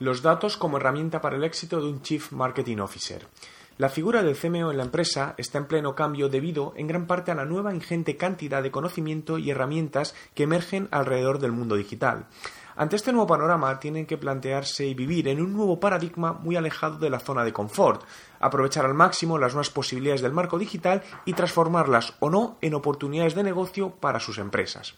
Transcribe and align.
Los 0.00 0.22
datos 0.22 0.56
como 0.56 0.76
herramienta 0.76 1.20
para 1.20 1.34
el 1.34 1.42
éxito 1.42 1.80
de 1.80 1.88
un 1.88 2.02
Chief 2.02 2.30
Marketing 2.30 2.76
Officer. 2.78 3.26
La 3.78 3.88
figura 3.88 4.22
del 4.22 4.36
CMO 4.36 4.70
en 4.70 4.76
la 4.76 4.84
empresa 4.84 5.34
está 5.38 5.58
en 5.58 5.66
pleno 5.66 5.96
cambio 5.96 6.28
debido 6.28 6.72
en 6.76 6.86
gran 6.86 7.08
parte 7.08 7.32
a 7.32 7.34
la 7.34 7.44
nueva 7.44 7.74
ingente 7.74 8.16
cantidad 8.16 8.62
de 8.62 8.70
conocimiento 8.70 9.38
y 9.38 9.50
herramientas 9.50 10.14
que 10.34 10.44
emergen 10.44 10.86
alrededor 10.92 11.40
del 11.40 11.50
mundo 11.50 11.74
digital. 11.74 12.26
Ante 12.76 12.94
este 12.94 13.10
nuevo 13.10 13.26
panorama 13.26 13.80
tienen 13.80 14.06
que 14.06 14.18
plantearse 14.18 14.86
y 14.86 14.94
vivir 14.94 15.26
en 15.26 15.40
un 15.40 15.52
nuevo 15.52 15.80
paradigma 15.80 16.32
muy 16.32 16.54
alejado 16.54 16.98
de 16.98 17.10
la 17.10 17.18
zona 17.18 17.44
de 17.44 17.52
confort, 17.52 18.04
aprovechar 18.38 18.84
al 18.84 18.94
máximo 18.94 19.36
las 19.36 19.52
nuevas 19.52 19.70
posibilidades 19.70 20.22
del 20.22 20.32
marco 20.32 20.60
digital 20.60 21.02
y 21.24 21.32
transformarlas 21.32 22.14
o 22.20 22.30
no 22.30 22.56
en 22.60 22.74
oportunidades 22.74 23.34
de 23.34 23.42
negocio 23.42 23.90
para 23.90 24.20
sus 24.20 24.38
empresas. 24.38 24.94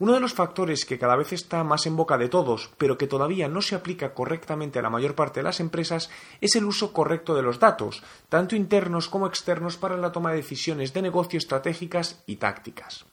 Uno 0.00 0.12
de 0.12 0.20
los 0.20 0.34
factores 0.34 0.84
que 0.84 0.98
cada 0.98 1.14
vez 1.14 1.32
está 1.32 1.62
más 1.62 1.86
en 1.86 1.94
boca 1.94 2.18
de 2.18 2.28
todos, 2.28 2.70
pero 2.78 2.98
que 2.98 3.06
todavía 3.06 3.46
no 3.46 3.62
se 3.62 3.76
aplica 3.76 4.12
correctamente 4.12 4.80
a 4.80 4.82
la 4.82 4.90
mayor 4.90 5.14
parte 5.14 5.40
de 5.40 5.44
las 5.44 5.60
empresas, 5.60 6.10
es 6.40 6.56
el 6.56 6.64
uso 6.64 6.92
correcto 6.92 7.34
de 7.34 7.42
los 7.42 7.60
datos, 7.60 8.02
tanto 8.28 8.56
internos 8.56 9.08
como 9.08 9.26
externos, 9.26 9.76
para 9.76 9.96
la 9.96 10.10
toma 10.10 10.30
de 10.30 10.38
decisiones 10.38 10.92
de 10.92 11.02
negocio 11.02 11.38
estratégicas 11.38 12.22
y 12.26 12.36
tácticas. 12.36 13.04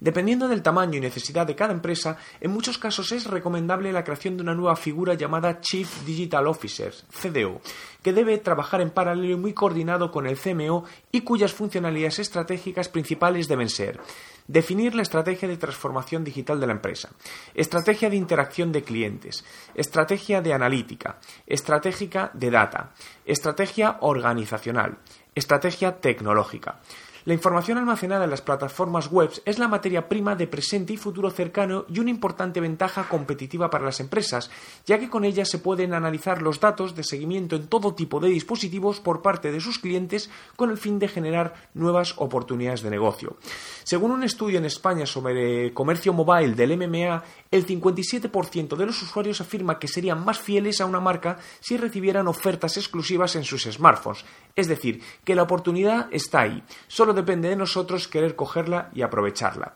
Dependiendo 0.00 0.48
del 0.48 0.62
tamaño 0.62 0.96
y 0.96 1.00
necesidad 1.00 1.46
de 1.46 1.54
cada 1.54 1.74
empresa, 1.74 2.16
en 2.40 2.50
muchos 2.50 2.78
casos 2.78 3.12
es 3.12 3.26
recomendable 3.26 3.92
la 3.92 4.02
creación 4.02 4.36
de 4.36 4.42
una 4.42 4.54
nueva 4.54 4.74
figura 4.74 5.12
llamada 5.12 5.60
Chief 5.60 6.04
Digital 6.06 6.46
Officer, 6.46 6.94
CDO, 7.10 7.60
que 8.02 8.14
debe 8.14 8.38
trabajar 8.38 8.80
en 8.80 8.90
paralelo 8.90 9.34
y 9.34 9.36
muy 9.36 9.52
coordinado 9.52 10.10
con 10.10 10.26
el 10.26 10.38
CMO 10.38 10.84
y 11.12 11.20
cuyas 11.20 11.52
funcionalidades 11.52 12.18
estratégicas 12.18 12.88
principales 12.88 13.46
deben 13.46 13.68
ser 13.68 14.00
Definir 14.50 14.96
la 14.96 15.02
estrategia 15.02 15.46
de 15.46 15.56
transformación 15.56 16.24
digital 16.24 16.58
de 16.58 16.66
la 16.66 16.72
empresa, 16.72 17.10
estrategia 17.54 18.10
de 18.10 18.16
interacción 18.16 18.72
de 18.72 18.82
clientes, 18.82 19.44
estrategia 19.76 20.42
de 20.42 20.52
analítica, 20.52 21.20
estratégica 21.46 22.32
de 22.34 22.50
data, 22.50 22.90
estrategia 23.24 23.98
organizacional, 24.00 24.98
estrategia 25.36 26.00
tecnológica. 26.00 26.80
La 27.26 27.34
información 27.34 27.76
almacenada 27.76 28.24
en 28.24 28.30
las 28.30 28.40
plataformas 28.40 29.10
web 29.10 29.30
es 29.44 29.58
la 29.58 29.68
materia 29.68 30.08
prima 30.08 30.36
de 30.36 30.46
presente 30.46 30.94
y 30.94 30.96
futuro 30.96 31.30
cercano 31.30 31.84
y 31.88 31.98
una 31.98 32.08
importante 32.08 32.60
ventaja 32.60 33.08
competitiva 33.08 33.68
para 33.68 33.84
las 33.84 34.00
empresas, 34.00 34.50
ya 34.86 34.98
que 34.98 35.10
con 35.10 35.24
ella 35.24 35.44
se 35.44 35.58
pueden 35.58 35.92
analizar 35.92 36.40
los 36.40 36.60
datos 36.60 36.94
de 36.94 37.04
seguimiento 37.04 37.56
en 37.56 37.66
todo 37.66 37.94
tipo 37.94 38.20
de 38.20 38.30
dispositivos 38.30 39.00
por 39.00 39.20
parte 39.20 39.52
de 39.52 39.60
sus 39.60 39.78
clientes 39.78 40.30
con 40.56 40.70
el 40.70 40.78
fin 40.78 40.98
de 40.98 41.08
generar 41.08 41.68
nuevas 41.74 42.14
oportunidades 42.16 42.80
de 42.80 42.90
negocio. 42.90 43.36
Según 43.84 44.12
un 44.12 44.22
estudio 44.22 44.58
en 44.58 44.64
España 44.64 45.04
sobre 45.04 45.74
comercio 45.74 46.14
mobile 46.14 46.54
del 46.54 46.76
MMA, 46.76 47.22
el 47.50 47.66
57% 47.66 48.76
de 48.76 48.86
los 48.86 49.02
usuarios 49.02 49.40
afirma 49.42 49.78
que 49.78 49.88
serían 49.88 50.24
más 50.24 50.38
fieles 50.38 50.80
a 50.80 50.86
una 50.86 51.00
marca 51.00 51.38
si 51.60 51.76
recibieran 51.76 52.28
ofertas 52.28 52.78
exclusivas 52.78 53.36
en 53.36 53.44
sus 53.44 53.64
smartphones. 53.64 54.24
Es 54.56 54.68
decir, 54.68 55.02
que 55.24 55.34
la 55.34 55.42
oportunidad 55.42 56.08
está 56.10 56.40
ahí. 56.40 56.62
Solo 56.88 57.09
depende 57.12 57.48
de 57.48 57.56
nosotros 57.56 58.08
querer 58.08 58.36
cogerla 58.36 58.90
y 58.94 59.02
aprovecharla. 59.02 59.74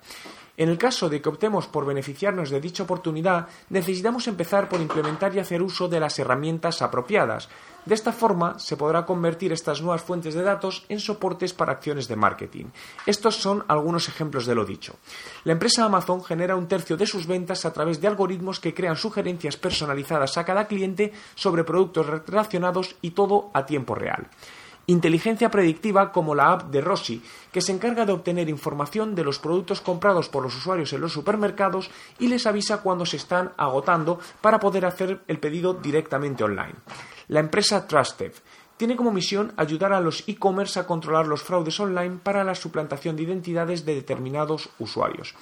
En 0.56 0.68
el 0.68 0.78
caso 0.78 1.08
de 1.08 1.20
que 1.20 1.28
optemos 1.28 1.66
por 1.66 1.84
beneficiarnos 1.84 2.48
de 2.50 2.60
dicha 2.60 2.84
oportunidad, 2.84 3.48
necesitamos 3.70 4.28
empezar 4.28 4.68
por 4.68 4.80
implementar 4.80 5.34
y 5.34 5.40
hacer 5.40 5.60
uso 5.60 5.88
de 5.88 5.98
las 5.98 6.16
herramientas 6.20 6.80
apropiadas. 6.80 7.48
De 7.84 7.94
esta 7.94 8.12
forma, 8.12 8.58
se 8.60 8.76
podrá 8.76 9.04
convertir 9.04 9.52
estas 9.52 9.82
nuevas 9.82 10.02
fuentes 10.02 10.32
de 10.34 10.42
datos 10.42 10.86
en 10.88 11.00
soportes 11.00 11.52
para 11.52 11.72
acciones 11.72 12.06
de 12.06 12.14
marketing. 12.14 12.66
Estos 13.04 13.34
son 13.34 13.64
algunos 13.66 14.08
ejemplos 14.08 14.46
de 14.46 14.54
lo 14.54 14.64
dicho. 14.64 14.94
La 15.42 15.52
empresa 15.52 15.84
Amazon 15.84 16.22
genera 16.22 16.54
un 16.54 16.68
tercio 16.68 16.96
de 16.96 17.06
sus 17.06 17.26
ventas 17.26 17.64
a 17.64 17.72
través 17.72 18.00
de 18.00 18.06
algoritmos 18.06 18.60
que 18.60 18.74
crean 18.74 18.96
sugerencias 18.96 19.56
personalizadas 19.56 20.38
a 20.38 20.44
cada 20.44 20.68
cliente 20.68 21.12
sobre 21.34 21.64
productos 21.64 22.06
relacionados 22.06 22.94
y 23.02 23.10
todo 23.10 23.50
a 23.52 23.66
tiempo 23.66 23.96
real. 23.96 24.28
Inteligencia 24.86 25.50
predictiva 25.50 26.12
como 26.12 26.34
la 26.34 26.52
app 26.52 26.70
de 26.70 26.82
Rossi, 26.82 27.22
que 27.50 27.62
se 27.62 27.72
encarga 27.72 28.04
de 28.04 28.12
obtener 28.12 28.50
información 28.50 29.14
de 29.14 29.24
los 29.24 29.38
productos 29.38 29.80
comprados 29.80 30.28
por 30.28 30.42
los 30.42 30.54
usuarios 30.54 30.92
en 30.92 31.00
los 31.00 31.12
supermercados 31.12 31.90
y 32.18 32.28
les 32.28 32.46
avisa 32.46 32.82
cuando 32.82 33.06
se 33.06 33.16
están 33.16 33.52
agotando 33.56 34.20
para 34.42 34.60
poder 34.60 34.84
hacer 34.84 35.22
el 35.26 35.38
pedido 35.38 35.72
directamente 35.72 36.44
online. 36.44 36.74
La 37.28 37.40
empresa 37.40 37.86
Trusted 37.86 38.32
tiene 38.76 38.96
como 38.96 39.12
misión 39.12 39.52
ayudar 39.56 39.92
a 39.92 40.00
los 40.00 40.24
e-commerce 40.26 40.78
a 40.78 40.86
controlar 40.86 41.26
los 41.26 41.42
fraudes 41.42 41.78
online 41.80 42.18
para 42.22 42.44
la 42.44 42.54
suplantación 42.54 43.16
de 43.16 43.22
identidades 43.22 43.84
de 43.84 43.94
determinados 43.94 44.70
usuarios. 44.78 45.34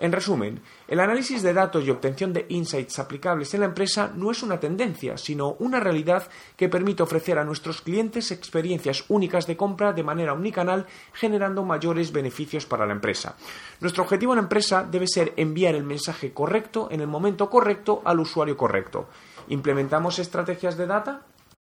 En 0.00 0.12
resumen, 0.12 0.62
el 0.88 0.98
análisis 0.98 1.42
de 1.42 1.52
datos 1.52 1.84
y 1.84 1.90
obtención 1.90 2.32
de 2.32 2.46
insights 2.48 2.98
aplicables 2.98 3.52
en 3.52 3.60
la 3.60 3.66
empresa 3.66 4.10
no 4.16 4.30
es 4.30 4.42
una 4.42 4.58
tendencia, 4.58 5.18
sino 5.18 5.56
una 5.58 5.78
realidad 5.78 6.26
que 6.56 6.70
permite 6.70 7.02
ofrecer 7.02 7.38
a 7.38 7.44
nuestros 7.44 7.82
clientes 7.82 8.30
experiencias 8.30 9.04
únicas 9.08 9.46
de 9.46 9.58
compra 9.58 9.92
de 9.92 10.02
manera 10.02 10.32
omnicanal, 10.32 10.86
generando 11.12 11.64
mayores 11.64 12.12
beneficios 12.12 12.64
para 12.64 12.86
la 12.86 12.94
empresa. 12.94 13.36
Nuestro 13.80 14.04
objetivo 14.04 14.32
en 14.32 14.38
la 14.38 14.44
empresa 14.44 14.88
debe 14.90 15.06
ser 15.06 15.34
enviar 15.36 15.74
el 15.74 15.84
mensaje 15.84 16.32
correcto 16.32 16.88
en 16.90 17.02
el 17.02 17.06
momento 17.06 17.50
correcto 17.50 18.00
al 18.02 18.20
usuario 18.20 18.56
correcto. 18.56 19.06
¿Implementamos 19.48 20.18
estrategias 20.18 20.78
de 20.78 20.86
data? 20.86 21.26